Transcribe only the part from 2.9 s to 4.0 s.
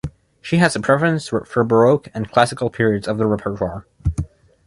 of the repertoire.